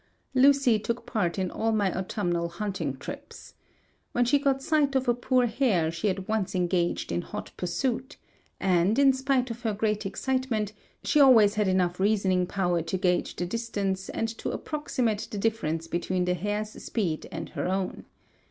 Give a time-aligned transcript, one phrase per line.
[0.33, 3.53] Lucy took part in all my autumnal hunting trips.
[4.13, 8.17] When she got sight of a poor hare she at once engaged in hot pursuit,
[8.59, 13.35] and, in spite of her great excitement, she always had enough reasoning power to gauge
[13.35, 18.05] the distance and to approximate the difference between the hare's speed and her own.